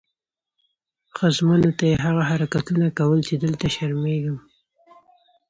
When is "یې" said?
1.89-1.95